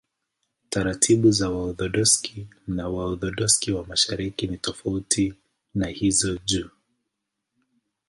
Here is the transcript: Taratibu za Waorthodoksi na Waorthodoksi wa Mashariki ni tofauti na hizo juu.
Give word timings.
Taratibu 0.69 1.31
za 1.31 1.49
Waorthodoksi 1.49 2.47
na 2.67 2.89
Waorthodoksi 2.89 3.71
wa 3.71 3.85
Mashariki 3.85 4.47
ni 4.47 4.57
tofauti 4.57 5.33
na 5.75 5.87
hizo 5.87 6.37
juu. 6.45 6.69